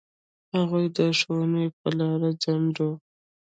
[0.55, 2.87] هغوی د ښوونې په لاره خنډ و.